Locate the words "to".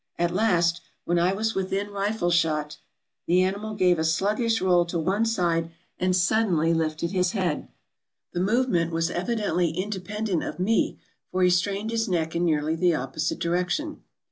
4.85-4.97